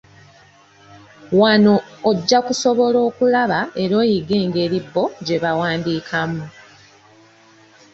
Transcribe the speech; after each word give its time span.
Wano 1.39 1.73
ojja 2.09 2.39
kusobola 2.47 2.97
okulaba 3.09 3.59
era 3.83 3.93
oyige 4.03 4.35
engeri 4.43 4.79
bo 4.93 5.03
gye 5.25 5.37
baawandiikamu. 5.43 6.43